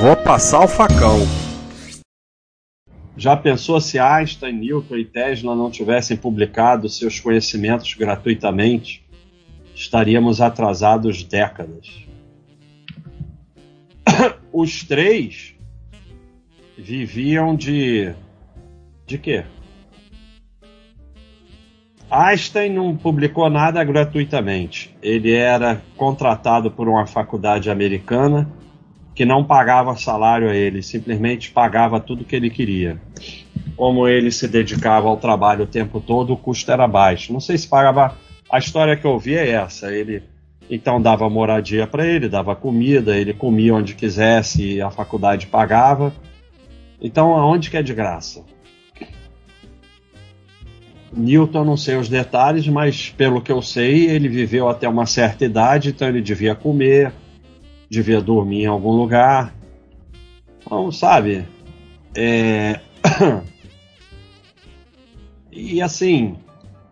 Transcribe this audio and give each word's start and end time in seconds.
Vou 0.00 0.16
passar 0.16 0.64
o 0.64 0.68
facão. 0.68 1.20
Já 3.16 3.36
pensou 3.36 3.80
se 3.80 3.98
Einstein, 3.98 4.52
Newton 4.52 4.96
e 4.96 5.04
Tesla 5.04 5.54
não 5.54 5.70
tivessem 5.70 6.16
publicado 6.16 6.88
seus 6.88 7.20
conhecimentos 7.20 7.94
gratuitamente? 7.94 9.06
Estaríamos 9.74 10.40
atrasados 10.40 11.22
décadas. 11.22 12.04
Os 14.52 14.82
três 14.82 15.54
viviam 16.76 17.54
de. 17.54 18.12
de 19.06 19.16
quê? 19.16 19.44
Einstein 22.10 22.72
não 22.72 22.96
publicou 22.96 23.48
nada 23.48 23.82
gratuitamente. 23.84 24.94
Ele 25.00 25.32
era 25.32 25.80
contratado 25.96 26.70
por 26.70 26.88
uma 26.88 27.06
faculdade 27.06 27.70
americana 27.70 28.50
que 29.14 29.24
não 29.24 29.44
pagava 29.44 29.96
salário 29.96 30.50
a 30.50 30.54
ele, 30.54 30.82
simplesmente 30.82 31.50
pagava 31.50 32.00
tudo 32.00 32.24
que 32.24 32.34
ele 32.34 32.50
queria. 32.50 33.00
Como 33.76 34.08
ele 34.08 34.30
se 34.30 34.48
dedicava 34.48 35.08
ao 35.08 35.16
trabalho 35.16 35.64
o 35.64 35.68
tempo 35.68 36.00
todo, 36.00 36.32
o 36.32 36.36
custo 36.36 36.70
era 36.70 36.86
baixo. 36.88 37.32
Não 37.32 37.40
sei 37.40 37.56
se 37.56 37.68
pagava. 37.68 38.16
A 38.50 38.58
história 38.58 38.96
que 38.96 39.04
eu 39.04 39.18
vi 39.18 39.34
é 39.34 39.50
essa. 39.50 39.92
Ele 39.92 40.22
então 40.70 41.00
dava 41.00 41.28
moradia 41.28 41.86
para 41.86 42.06
ele, 42.06 42.28
dava 42.28 42.56
comida, 42.56 43.16
ele 43.16 43.34
comia 43.34 43.74
onde 43.74 43.94
quisesse, 43.94 44.80
a 44.80 44.90
faculdade 44.90 45.46
pagava. 45.46 46.12
Então, 47.00 47.34
aonde 47.34 47.70
que 47.70 47.76
é 47.76 47.82
de 47.82 47.92
graça? 47.92 48.42
Newton, 51.12 51.64
não 51.64 51.76
sei 51.76 51.96
os 51.96 52.08
detalhes, 52.08 52.66
mas 52.66 53.10
pelo 53.10 53.40
que 53.40 53.52
eu 53.52 53.62
sei, 53.62 54.06
ele 54.06 54.28
viveu 54.28 54.68
até 54.68 54.88
uma 54.88 55.06
certa 55.06 55.44
idade, 55.44 55.90
então 55.90 56.08
ele 56.08 56.20
devia 56.20 56.54
comer, 56.54 57.12
devia 57.94 58.20
dormir 58.20 58.62
em 58.62 58.66
algum 58.66 58.90
lugar. 58.90 59.54
Então, 60.60 60.90
sabe? 60.90 61.46
É... 62.14 62.80
e 65.52 65.80
assim, 65.80 66.36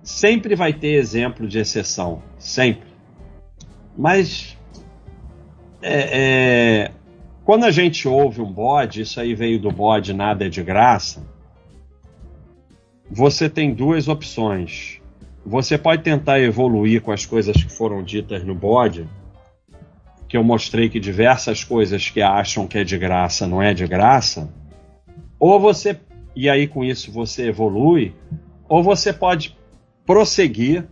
sempre 0.02 0.54
vai 0.54 0.72
ter 0.72 0.94
exemplo 0.94 1.46
de 1.48 1.58
exceção, 1.58 2.22
sempre. 2.38 2.88
Mas 3.96 4.56
é, 5.82 6.20
é... 6.20 6.90
quando 7.44 7.64
a 7.64 7.70
gente 7.70 8.06
ouve 8.06 8.40
um 8.40 8.52
bode, 8.52 9.02
isso 9.02 9.20
aí 9.20 9.34
veio 9.34 9.60
do 9.60 9.70
bode, 9.70 10.12
nada 10.12 10.46
é 10.46 10.48
de 10.48 10.62
graça. 10.62 11.26
Você 13.10 13.48
tem 13.48 13.74
duas 13.74 14.08
opções. 14.08 15.00
Você 15.44 15.76
pode 15.76 16.02
tentar 16.02 16.40
evoluir 16.40 17.02
com 17.02 17.10
as 17.10 17.26
coisas 17.26 17.56
que 17.56 17.70
foram 17.70 18.02
ditas 18.02 18.44
no 18.44 18.54
bode 18.54 19.08
que 20.32 20.36
eu 20.38 20.42
mostrei 20.42 20.88
que 20.88 20.98
diversas 20.98 21.62
coisas 21.62 22.08
que 22.08 22.22
acham 22.22 22.66
que 22.66 22.78
é 22.78 22.84
de 22.84 22.96
graça 22.96 23.46
não 23.46 23.60
é 23.60 23.74
de 23.74 23.86
graça, 23.86 24.50
ou 25.38 25.60
você, 25.60 26.00
e 26.34 26.48
aí 26.48 26.66
com 26.66 26.82
isso 26.82 27.12
você 27.12 27.48
evolui, 27.48 28.14
ou 28.66 28.82
você 28.82 29.12
pode 29.12 29.54
prosseguir 30.06 30.86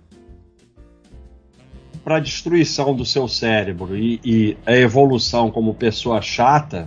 para 2.05 2.17
a 2.17 2.21
destruição 2.21 2.95
do 2.95 3.07
seu 3.07 3.27
cérebro 3.27 3.97
e, 3.97 4.21
e 4.23 4.59
a 4.67 4.77
evolução 4.77 5.51
como 5.51 5.73
pessoa 5.73 6.21
chata, 6.21 6.87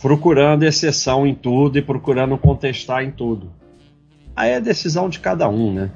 procurando 0.00 0.62
exceção 0.62 1.26
em 1.26 1.34
tudo 1.34 1.76
e 1.76 1.82
procurando 1.82 2.38
contestar 2.38 3.04
em 3.04 3.10
tudo. 3.10 3.52
Aí 4.34 4.52
é 4.52 4.58
decisão 4.58 5.06
de 5.06 5.20
cada 5.20 5.50
um, 5.50 5.70
né? 5.70 5.90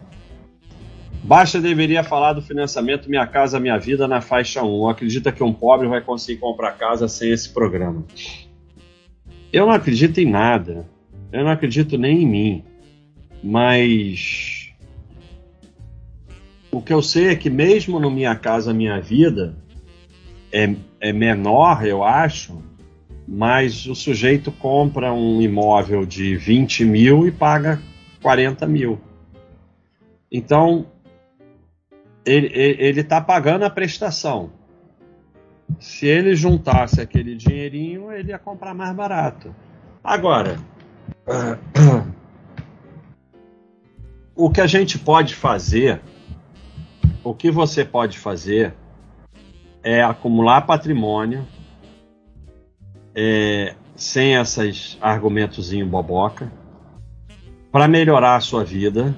Baixa 1.23 1.61
deveria 1.61 2.03
falar 2.03 2.33
do 2.33 2.43
financiamento 2.43 3.09
Minha 3.09 3.27
Casa 3.27 3.61
Minha 3.61 3.79
Vida 3.79 4.09
na 4.09 4.21
faixa 4.21 4.63
1. 4.63 4.89
Acredita 4.89 5.31
que 5.31 5.43
um 5.45 5.53
pobre 5.53 5.87
vai 5.87 6.01
conseguir 6.01 6.41
comprar 6.41 6.73
casa 6.73 7.07
sem 7.09 7.31
esse 7.31 7.49
programa? 7.51 8.05
Eu 9.53 9.67
não 9.67 9.73
acredito 9.73 10.19
em 10.19 10.29
nada. 10.29 10.89
Eu 11.31 11.45
não 11.45 11.51
acredito 11.51 11.99
nem 11.99 12.23
em 12.23 12.27
mim. 12.27 12.65
Mas 13.43 14.73
o 16.71 16.81
que 16.81 16.93
eu 16.93 17.03
sei 17.03 17.29
é 17.29 17.37
que 17.37 17.51
mesmo 17.51 18.01
no 18.01 18.11
Minha 18.11 18.35
Casa 18.35 18.73
Minha 18.73 19.01
Vida 19.01 19.55
é, 20.53 20.75
é 21.01 21.13
menor, 21.13 21.85
eu 21.87 22.03
acho, 22.03 22.63
mas 23.27 23.87
o 23.87 23.95
sujeito 23.95 24.51
compra 24.51 25.13
um 25.13 25.41
imóvel 25.41 26.05
de 26.07 26.37
20 26.37 26.85
mil 26.85 27.27
e 27.27 27.31
paga 27.31 27.81
40 28.23 28.67
mil. 28.67 29.01
Então, 30.31 30.87
ele 32.25 33.01
está 33.01 33.21
pagando 33.21 33.65
a 33.65 33.71
prestação. 33.71 34.51
Se 35.79 36.07
ele 36.07 36.35
juntasse 36.35 37.01
aquele 37.01 37.35
dinheirinho, 37.35 38.13
ele 38.13 38.31
ia 38.31 38.39
comprar 38.39 38.75
mais 38.75 38.95
barato. 38.95 39.55
Agora, 40.03 40.59
o 44.35 44.51
que 44.51 44.61
a 44.61 44.67
gente 44.67 44.99
pode 44.99 45.35
fazer, 45.35 46.01
o 47.23 47.35
que 47.35 47.51
você 47.51 47.85
pode 47.85 48.19
fazer 48.19 48.75
é 49.83 50.03
acumular 50.03 50.63
patrimônio 50.63 51.47
é, 53.15 53.75
sem 53.95 54.35
esses 54.35 54.99
argumentozinho 55.01 55.87
boboca 55.87 56.51
para 57.71 57.87
melhorar 57.87 58.37
a 58.37 58.41
sua 58.41 58.65
vida 58.65 59.15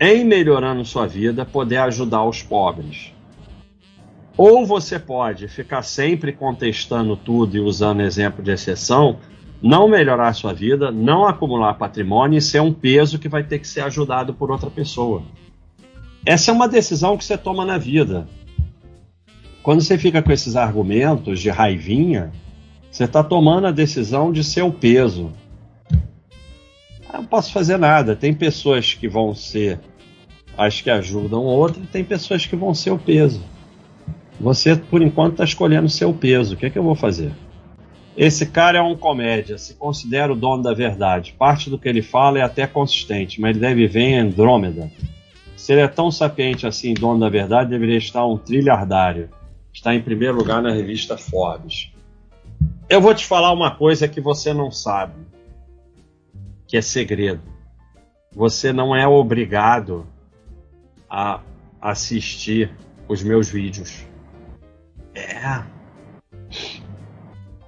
em 0.00 0.24
melhorando 0.24 0.84
sua 0.84 1.06
vida, 1.06 1.44
poder 1.44 1.78
ajudar 1.78 2.24
os 2.24 2.42
pobres. 2.42 3.12
Ou 4.36 4.64
você 4.64 4.98
pode 4.98 5.48
ficar 5.48 5.82
sempre 5.82 6.32
contestando 6.32 7.16
tudo 7.16 7.56
e 7.56 7.60
usando 7.60 8.02
exemplo 8.02 8.42
de 8.42 8.52
exceção, 8.52 9.18
não 9.60 9.88
melhorar 9.88 10.32
sua 10.32 10.52
vida, 10.52 10.92
não 10.92 11.26
acumular 11.26 11.74
patrimônio 11.74 12.38
e 12.38 12.42
ser 12.42 12.62
um 12.62 12.72
peso 12.72 13.18
que 13.18 13.28
vai 13.28 13.42
ter 13.42 13.58
que 13.58 13.66
ser 13.66 13.80
ajudado 13.80 14.32
por 14.32 14.50
outra 14.50 14.70
pessoa. 14.70 15.22
Essa 16.24 16.52
é 16.52 16.54
uma 16.54 16.68
decisão 16.68 17.16
que 17.16 17.24
você 17.24 17.36
toma 17.36 17.64
na 17.64 17.78
vida. 17.78 18.28
Quando 19.62 19.80
você 19.80 19.98
fica 19.98 20.22
com 20.22 20.30
esses 20.30 20.54
argumentos 20.54 21.40
de 21.40 21.50
raivinha, 21.50 22.30
você 22.90 23.04
está 23.04 23.24
tomando 23.24 23.66
a 23.66 23.72
decisão 23.72 24.30
de 24.30 24.44
ser 24.44 24.62
o 24.62 24.72
peso, 24.72 25.32
não 27.14 27.24
posso 27.24 27.52
fazer 27.52 27.78
nada. 27.78 28.14
Tem 28.14 28.34
pessoas 28.34 28.92
que 28.94 29.08
vão 29.08 29.34
ser 29.34 29.80
as 30.56 30.80
que 30.80 30.90
ajudam 30.90 31.44
outra, 31.44 31.80
e 31.80 31.86
tem 31.86 32.02
pessoas 32.02 32.44
que 32.44 32.56
vão 32.56 32.74
ser 32.74 32.90
o 32.90 32.98
peso. 32.98 33.40
Você, 34.40 34.74
por 34.74 35.00
enquanto, 35.00 35.32
está 35.32 35.44
escolhendo 35.44 35.88
ser 35.88 36.04
o 36.04 36.12
peso. 36.12 36.54
O 36.54 36.56
que 36.56 36.66
é 36.66 36.70
que 36.70 36.78
eu 36.78 36.82
vou 36.82 36.96
fazer? 36.96 37.30
Esse 38.16 38.46
cara 38.46 38.78
é 38.78 38.82
um 38.82 38.96
comédia, 38.96 39.56
se 39.56 39.74
considera 39.74 40.32
o 40.32 40.36
dono 40.36 40.62
da 40.62 40.74
verdade. 40.74 41.34
Parte 41.38 41.70
do 41.70 41.78
que 41.78 41.88
ele 41.88 42.02
fala 42.02 42.40
é 42.40 42.42
até 42.42 42.66
consistente, 42.66 43.40
mas 43.40 43.50
ele 43.50 43.60
deve 43.60 43.86
viver 43.86 44.00
em 44.00 44.18
Andrômeda. 44.18 44.90
Se 45.56 45.72
ele 45.72 45.82
é 45.82 45.88
tão 45.88 46.10
sapiente 46.10 46.66
assim, 46.66 46.94
dono 46.94 47.20
da 47.20 47.28
verdade, 47.28 47.70
deveria 47.70 47.98
estar 47.98 48.26
um 48.26 48.36
trilhardário. 48.36 49.30
Está 49.72 49.94
em 49.94 50.02
primeiro 50.02 50.36
lugar 50.36 50.60
na 50.60 50.72
revista 50.72 51.16
Forbes. 51.16 51.92
Eu 52.88 53.00
vou 53.00 53.14
te 53.14 53.24
falar 53.24 53.52
uma 53.52 53.70
coisa 53.70 54.08
que 54.08 54.20
você 54.20 54.52
não 54.52 54.72
sabe 54.72 55.14
que 56.68 56.76
é 56.76 56.82
segredo. 56.82 57.42
Você 58.32 58.72
não 58.72 58.94
é 58.94 59.08
obrigado 59.08 60.06
a 61.10 61.40
assistir 61.80 62.70
os 63.08 63.22
meus 63.22 63.48
vídeos. 63.48 64.04
É. 65.14 65.62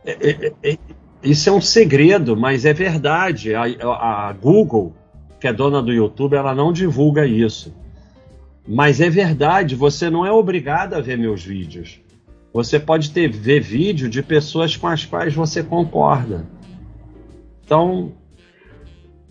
é, 0.04 0.30
é, 0.30 0.52
é 0.62 0.78
isso 1.22 1.48
é 1.48 1.52
um 1.52 1.60
segredo, 1.60 2.36
mas 2.36 2.64
é 2.64 2.72
verdade. 2.72 3.54
A, 3.54 3.64
a, 3.64 4.32
Google, 4.32 4.94
que 5.38 5.48
é 5.48 5.52
dona 5.52 5.82
do 5.82 5.92
YouTube, 5.92 6.34
ela 6.34 6.54
não 6.54 6.72
divulga 6.72 7.26
isso. 7.26 7.74
Mas 8.66 9.00
é 9.00 9.10
verdade, 9.10 9.74
você 9.74 10.08
não 10.10 10.24
é 10.24 10.30
obrigado 10.30 10.94
a 10.94 11.00
ver 11.00 11.18
meus 11.18 11.42
vídeos. 11.42 12.00
Você 12.52 12.78
pode 12.78 13.10
ter 13.10 13.28
ver 13.28 13.60
vídeo 13.60 14.08
de 14.08 14.22
pessoas 14.22 14.76
com 14.76 14.86
as 14.86 15.04
quais 15.04 15.34
você 15.34 15.62
concorda. 15.62 16.46
Então, 17.64 18.12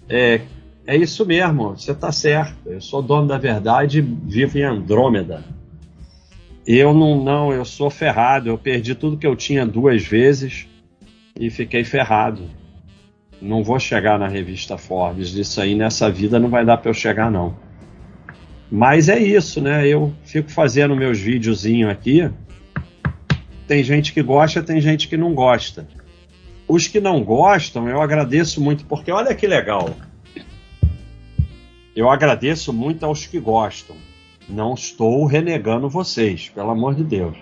é, 0.10 0.42
é 0.88 0.98
isso 0.98 1.26
mesmo, 1.26 1.78
você 1.78 1.92
está 1.92 2.12
certo. 2.12 2.58
Eu 2.66 2.82
sou 2.82 3.02
dono 3.02 3.28
da 3.28 3.38
verdade, 3.38 4.02
vivo 4.02 4.58
em 4.58 4.64
Andrômeda. 4.64 5.44
Eu 6.66 6.94
não, 6.94 7.24
não, 7.24 7.54
eu 7.54 7.64
sou 7.64 7.90
ferrado. 7.90 8.50
Eu 8.50 8.58
perdi 8.58 8.96
tudo 8.96 9.18
que 9.18 9.28
eu 9.28 9.36
tinha 9.36 9.66
duas 9.66 10.04
vezes 10.04 10.68
e 11.40 11.50
fiquei 11.50 11.84
ferrado. 11.84 12.44
Não 13.42 13.64
vou 13.64 13.80
chegar 13.80 14.20
na 14.20 14.28
revista 14.28 14.78
Forbes. 14.78 15.34
Isso 15.34 15.62
aí 15.62 15.76
nessa 15.76 16.12
vida 16.12 16.40
não 16.40 16.50
vai 16.50 16.66
dar 16.66 16.78
para 16.78 16.90
eu 16.90 16.94
chegar 16.94 17.32
não. 17.32 17.56
Mas 18.72 19.10
é 19.10 19.18
isso, 19.18 19.62
né? 19.62 19.88
Eu 19.88 20.14
fico 20.24 20.52
fazendo 20.52 20.96
meus 20.96 21.20
videozinhos 21.20 21.90
aqui. 21.90 22.30
Tem 23.68 23.84
gente 23.84 24.14
que 24.14 24.22
gosta, 24.22 24.62
tem 24.62 24.82
gente 24.82 25.08
que 25.08 25.18
não 25.18 25.34
gosta. 25.34 25.88
Os 26.70 26.88
que 26.88 27.00
não 27.00 27.24
gostam, 27.24 27.90
eu 27.90 28.00
agradeço 28.00 28.62
muito, 28.62 28.86
porque 28.86 29.12
olha 29.12 29.34
que 29.34 29.48
legal. 29.48 29.90
Eu 31.96 32.12
agradeço 32.12 32.72
muito 32.72 33.04
aos 33.04 33.26
que 33.26 33.40
gostam. 33.40 33.96
Não 34.48 34.76
estou 34.76 35.26
renegando 35.26 35.90
vocês, 35.90 36.48
pelo 36.50 36.70
amor 36.70 36.94
de 36.94 37.04
Deus. 37.04 37.36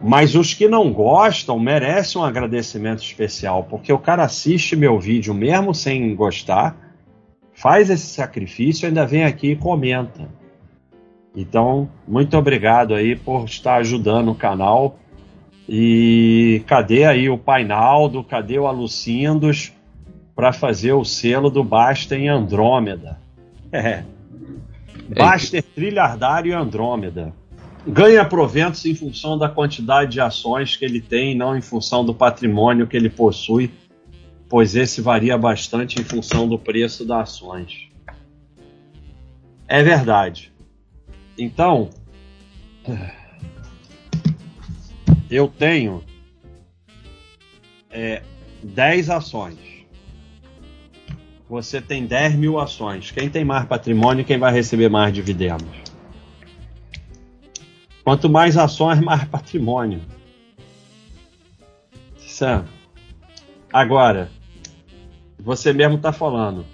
Mas 0.00 0.34
os 0.34 0.54
que 0.54 0.66
não 0.66 0.90
gostam 0.90 1.58
merecem 1.58 2.18
um 2.18 2.24
agradecimento 2.24 3.02
especial, 3.02 3.64
porque 3.64 3.92
o 3.92 3.98
cara 3.98 4.24
assiste 4.24 4.74
meu 4.74 4.98
vídeo 4.98 5.34
mesmo 5.34 5.74
sem 5.74 6.14
gostar, 6.14 6.76
faz 7.52 7.90
esse 7.90 8.06
sacrifício 8.06 8.88
ainda 8.88 9.04
vem 9.04 9.24
aqui 9.24 9.50
e 9.50 9.56
comenta. 9.56 10.30
Então, 11.36 11.90
muito 12.06 12.38
obrigado 12.38 12.94
aí 12.94 13.14
por 13.14 13.44
estar 13.44 13.76
ajudando 13.76 14.30
o 14.30 14.34
canal. 14.34 14.98
E 15.68 16.62
cadê 16.66 17.04
aí 17.04 17.28
o 17.28 17.36
Painaldo? 17.36 18.24
Cadê 18.24 18.58
o 18.58 18.66
Alucindos 18.66 19.72
para 20.34 20.52
fazer 20.52 20.92
o 20.92 21.04
selo 21.04 21.50
do 21.50 21.62
Basta 21.62 22.16
em 22.16 22.28
Andrômeda? 22.28 23.18
É. 23.70 24.04
Baster, 25.14 25.62
Trilhardário 25.62 26.50
e 26.50 26.54
Andrômeda. 26.54 27.34
Ganha 27.86 28.24
proventos 28.24 28.84
em 28.84 28.94
função 28.94 29.38
da 29.38 29.48
quantidade 29.48 30.12
de 30.12 30.20
ações 30.20 30.76
que 30.76 30.84
ele 30.84 31.00
tem, 31.00 31.34
não 31.34 31.56
em 31.56 31.60
função 31.60 32.04
do 32.04 32.14
patrimônio 32.14 32.86
que 32.86 32.96
ele 32.96 33.08
possui, 33.08 33.70
pois 34.48 34.74
esse 34.74 35.00
varia 35.00 35.36
bastante 35.38 36.00
em 36.00 36.04
função 36.04 36.48
do 36.48 36.58
preço 36.58 37.04
das 37.04 37.30
ações. 37.30 37.88
É 39.66 39.82
verdade. 39.82 40.52
Então, 41.36 41.90
eu 45.30 45.48
tenho 45.48 46.02
é, 47.90 48.22
10 48.62 49.10
ações 49.10 49.78
você 51.48 51.80
tem 51.80 52.04
10 52.04 52.34
mil 52.34 52.60
ações. 52.60 53.10
Quem 53.10 53.30
tem 53.30 53.44
mais 53.44 53.64
patrimônio, 53.64 54.24
quem 54.24 54.38
vai 54.38 54.52
receber 54.52 54.90
mais 54.90 55.12
dividendos? 55.14 55.66
Quanto 58.04 58.28
mais 58.28 58.56
ações, 58.56 59.00
mais 59.00 59.24
patrimônio. 59.28 60.00
Certo? 62.18 62.68
Agora, 63.72 64.30
você 65.38 65.72
mesmo 65.72 65.96
está 65.96 66.12
falando, 66.12 66.64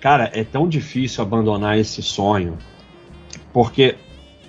cara, 0.00 0.30
é 0.32 0.44
tão 0.44 0.68
difícil 0.68 1.22
abandonar 1.22 1.78
esse 1.78 2.02
sonho, 2.02 2.58
porque 3.52 3.96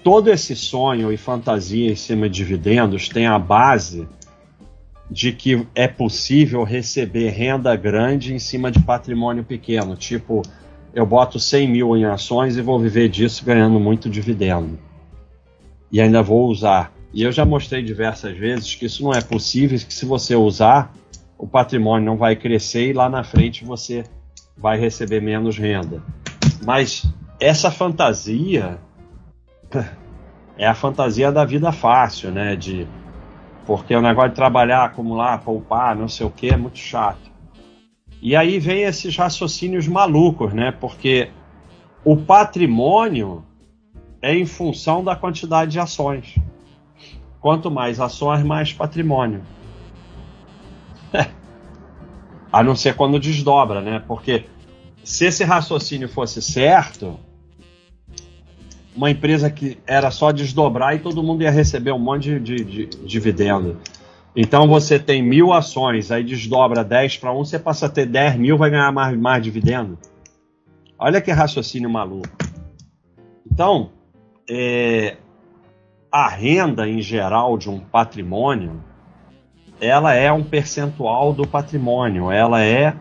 todo 0.03 0.29
esse 0.29 0.55
sonho 0.55 1.11
e 1.11 1.17
fantasia 1.17 1.91
em 1.91 1.95
cima 1.95 2.29
de 2.29 2.35
dividendos 2.37 3.09
tem 3.09 3.27
a 3.27 3.37
base 3.37 4.07
de 5.09 5.33
que 5.33 5.67
é 5.75 5.87
possível 5.87 6.63
receber 6.63 7.29
renda 7.29 7.75
grande 7.75 8.33
em 8.33 8.39
cima 8.39 8.71
de 8.71 8.79
patrimônio 8.79 9.43
pequeno. 9.43 9.95
Tipo, 9.95 10.41
eu 10.93 11.05
boto 11.05 11.39
100 11.39 11.67
mil 11.67 11.97
em 11.97 12.05
ações 12.05 12.55
e 12.55 12.61
vou 12.61 12.79
viver 12.79 13.09
disso 13.09 13.43
ganhando 13.43 13.79
muito 13.79 14.09
dividendo. 14.09 14.79
E 15.91 15.99
ainda 15.99 16.23
vou 16.23 16.47
usar. 16.47 16.93
E 17.13 17.23
eu 17.23 17.31
já 17.31 17.43
mostrei 17.43 17.83
diversas 17.83 18.37
vezes 18.37 18.73
que 18.73 18.85
isso 18.85 19.03
não 19.03 19.11
é 19.11 19.19
possível, 19.19 19.77
que 19.77 19.93
se 19.93 20.05
você 20.05 20.33
usar, 20.33 20.93
o 21.37 21.45
patrimônio 21.45 22.05
não 22.05 22.15
vai 22.15 22.37
crescer 22.37 22.89
e 22.89 22.93
lá 22.93 23.09
na 23.09 23.23
frente 23.23 23.65
você 23.65 24.05
vai 24.57 24.79
receber 24.79 25.21
menos 25.21 25.57
renda. 25.57 26.01
Mas 26.63 27.05
essa 27.37 27.69
fantasia 27.69 28.79
é 30.57 30.67
a 30.67 30.73
fantasia 30.73 31.31
da 31.31 31.45
vida 31.45 31.71
fácil, 31.71 32.31
né? 32.31 32.55
De 32.55 32.87
porque 33.65 33.95
o 33.95 34.01
negócio 34.01 34.31
de 34.31 34.35
trabalhar, 34.35 34.83
acumular, 34.83 35.41
poupar, 35.43 35.95
não 35.95 36.07
sei 36.07 36.25
o 36.25 36.31
que, 36.31 36.49
é 36.49 36.57
muito 36.57 36.77
chato. 36.77 37.31
E 38.21 38.35
aí 38.35 38.59
vem 38.59 38.83
esses 38.83 39.15
raciocínios 39.15 39.87
malucos, 39.87 40.53
né? 40.53 40.71
Porque 40.71 41.29
o 42.03 42.17
patrimônio 42.17 43.45
é 44.21 44.35
em 44.35 44.45
função 44.45 45.03
da 45.03 45.15
quantidade 45.15 45.71
de 45.71 45.79
ações. 45.79 46.35
Quanto 47.39 47.71
mais 47.71 47.99
ações, 47.99 48.43
mais 48.43 48.73
patrimônio. 48.73 49.41
A 52.51 52.61
não 52.61 52.75
ser 52.75 52.95
quando 52.95 53.19
desdobra, 53.19 53.81
né? 53.81 54.03
Porque 54.07 54.45
se 55.03 55.25
esse 55.25 55.43
raciocínio 55.43 56.09
fosse 56.09 56.41
certo, 56.41 57.19
uma 58.95 59.09
empresa 59.09 59.49
que 59.49 59.77
era 59.87 60.11
só 60.11 60.31
desdobrar 60.31 60.95
e 60.95 60.99
todo 60.99 61.23
mundo 61.23 61.43
ia 61.43 61.51
receber 61.51 61.91
um 61.91 61.99
monte 61.99 62.39
de, 62.39 62.63
de, 62.63 62.85
de 62.85 63.05
dividendo. 63.05 63.77
Então 64.35 64.67
você 64.67 64.97
tem 64.97 65.21
mil 65.21 65.51
ações, 65.51 66.11
aí 66.11 66.23
desdobra 66.23 66.83
10 66.83 67.17
para 67.17 67.33
1, 67.33 67.45
você 67.45 67.59
passa 67.59 67.85
a 67.85 67.89
ter 67.89 68.05
10 68.05 68.37
mil, 68.37 68.57
vai 68.57 68.69
ganhar 68.69 68.91
mais, 68.91 69.17
mais 69.17 69.43
dividendo. 69.43 69.97
Olha 70.97 71.19
que 71.19 71.31
raciocínio 71.31 71.89
maluco. 71.89 72.29
Então, 73.51 73.89
é, 74.49 75.17
a 76.11 76.29
renda 76.29 76.87
em 76.87 77.01
geral 77.01 77.57
de 77.57 77.69
um 77.69 77.79
patrimônio, 77.79 78.83
ela 79.79 80.13
é 80.13 80.31
um 80.31 80.43
percentual 80.43 81.33
do 81.33 81.47
patrimônio, 81.47 82.31
ela 82.31 82.61
é 82.61 82.93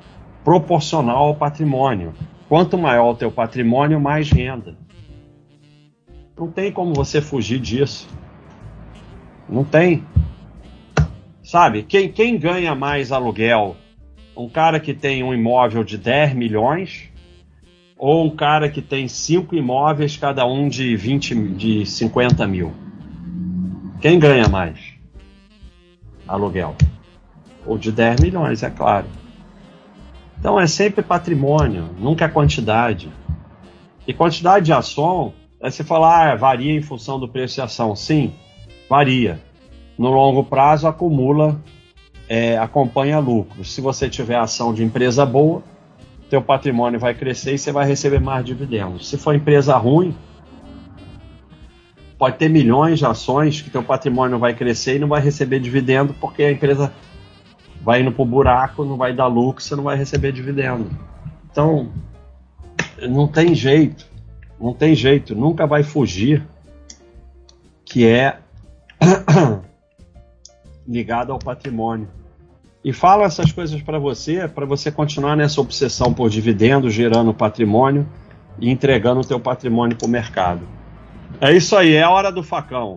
proporcional 0.42 1.28
ao 1.28 1.34
patrimônio. 1.34 2.14
Quanto 2.48 2.78
maior 2.78 3.10
o 3.10 3.14
teu 3.14 3.30
patrimônio, 3.30 4.00
mais 4.00 4.30
renda. 4.30 4.76
Não 6.40 6.50
tem 6.50 6.72
como 6.72 6.94
você 6.94 7.20
fugir 7.20 7.60
disso. 7.60 8.08
Não 9.46 9.62
tem. 9.62 10.06
Sabe, 11.42 11.82
quem, 11.82 12.10
quem 12.10 12.38
ganha 12.38 12.74
mais 12.74 13.12
aluguel? 13.12 13.76
Um 14.34 14.48
cara 14.48 14.80
que 14.80 14.94
tem 14.94 15.22
um 15.22 15.34
imóvel 15.34 15.84
de 15.84 15.98
10 15.98 16.32
milhões 16.32 17.10
ou 17.98 18.24
um 18.24 18.34
cara 18.34 18.70
que 18.70 18.80
tem 18.80 19.06
cinco 19.06 19.54
imóveis, 19.54 20.16
cada 20.16 20.46
um 20.46 20.66
de 20.66 20.96
20, 20.96 21.34
de 21.50 21.84
50 21.84 22.46
mil? 22.46 22.72
Quem 24.00 24.18
ganha 24.18 24.48
mais? 24.48 24.78
Aluguel. 26.26 26.74
Ou 27.66 27.76
de 27.76 27.92
10 27.92 28.18
milhões, 28.18 28.62
é 28.62 28.70
claro. 28.70 29.08
Então 30.38 30.58
é 30.58 30.66
sempre 30.66 31.02
patrimônio, 31.02 31.90
nunca 31.98 32.24
é 32.24 32.28
quantidade. 32.28 33.12
E 34.06 34.14
quantidade 34.14 34.64
de 34.64 34.72
ação 34.72 35.34
Aí 35.62 35.70
você 35.70 35.84
fala, 35.84 36.32
ah, 36.32 36.36
varia 36.36 36.72
em 36.72 36.80
função 36.80 37.20
do 37.20 37.28
preço 37.28 37.56
de 37.56 37.60
ação. 37.60 37.94
Sim, 37.94 38.32
varia. 38.88 39.38
No 39.98 40.10
longo 40.10 40.42
prazo, 40.42 40.88
acumula, 40.88 41.60
é, 42.26 42.56
acompanha 42.56 43.18
lucro. 43.18 43.62
Se 43.62 43.82
você 43.82 44.08
tiver 44.08 44.36
ação 44.36 44.72
de 44.72 44.82
empresa 44.82 45.26
boa, 45.26 45.62
teu 46.30 46.40
patrimônio 46.40 46.98
vai 46.98 47.12
crescer 47.12 47.54
e 47.54 47.58
você 47.58 47.70
vai 47.72 47.86
receber 47.86 48.20
mais 48.20 48.42
dividendos. 48.42 49.10
Se 49.10 49.18
for 49.18 49.34
empresa 49.34 49.76
ruim, 49.76 50.16
pode 52.16 52.38
ter 52.38 52.48
milhões 52.48 52.98
de 52.98 53.04
ações 53.04 53.60
que 53.60 53.68
teu 53.68 53.82
patrimônio 53.82 54.38
vai 54.38 54.54
crescer 54.54 54.96
e 54.96 54.98
não 54.98 55.08
vai 55.08 55.20
receber 55.20 55.60
dividendo 55.60 56.14
porque 56.18 56.42
a 56.42 56.52
empresa 56.52 56.90
vai 57.82 58.00
indo 58.00 58.12
pro 58.12 58.24
buraco, 58.24 58.82
não 58.82 58.96
vai 58.96 59.12
dar 59.12 59.26
lucro, 59.26 59.62
você 59.62 59.76
não 59.76 59.84
vai 59.84 59.96
receber 59.96 60.32
dividendo. 60.32 60.90
Então, 61.50 61.90
não 63.08 63.28
tem 63.28 63.54
jeito 63.54 64.09
não 64.60 64.74
tem 64.74 64.94
jeito, 64.94 65.34
nunca 65.34 65.66
vai 65.66 65.82
fugir, 65.82 66.46
que 67.84 68.06
é 68.06 68.38
ligado 70.86 71.32
ao 71.32 71.38
patrimônio. 71.38 72.08
E 72.84 72.92
falo 72.92 73.24
essas 73.24 73.52
coisas 73.52 73.80
para 73.82 73.98
você, 73.98 74.48
para 74.48 74.64
você 74.64 74.90
continuar 74.90 75.36
nessa 75.36 75.60
obsessão 75.60 76.12
por 76.12 76.30
dividendos, 76.30 76.94
gerando 76.94 77.32
patrimônio 77.34 78.06
e 78.58 78.70
entregando 78.70 79.20
o 79.20 79.24
teu 79.24 79.38
patrimônio 79.40 79.96
para 79.96 80.06
o 80.06 80.10
mercado. 80.10 80.66
É 81.40 81.52
isso 81.52 81.76
aí, 81.76 81.94
é 81.94 82.02
a 82.02 82.10
hora 82.10 82.30
do 82.30 82.42
facão. 82.42 82.96